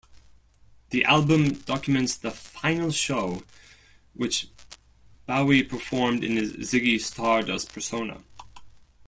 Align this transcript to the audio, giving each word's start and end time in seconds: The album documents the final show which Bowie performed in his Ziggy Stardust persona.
The 0.89 1.05
album 1.05 1.49
documents 1.53 2.17
the 2.17 2.31
final 2.31 2.89
show 2.89 3.43
which 4.15 4.47
Bowie 5.27 5.61
performed 5.61 6.23
in 6.23 6.37
his 6.37 6.53
Ziggy 6.53 6.99
Stardust 6.99 7.71
persona. 7.71 8.23